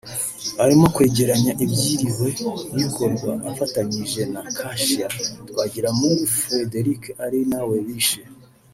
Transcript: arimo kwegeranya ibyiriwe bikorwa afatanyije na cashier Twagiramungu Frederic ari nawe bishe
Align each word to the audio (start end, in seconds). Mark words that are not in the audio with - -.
arimo 0.63 0.85
kwegeranya 0.95 1.51
ibyiriwe 1.63 2.27
bikorwa 2.77 3.31
afatanyije 3.49 4.21
na 4.33 4.41
cashier 4.57 5.11
Twagiramungu 5.49 6.23
Frederic 6.37 7.01
ari 7.25 7.39
nawe 7.51 7.75
bishe 7.87 8.21